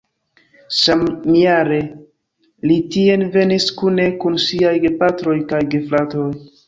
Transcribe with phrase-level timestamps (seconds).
[0.75, 1.77] Samjare
[2.71, 6.27] li tien venis kune kun siaj gepatroj kaj gefratoj.